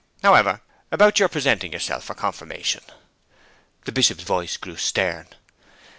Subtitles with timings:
[0.23, 2.81] However, about your presenting yourself for confirmation.'
[3.85, 5.27] (The Bishop's voice grew stern.)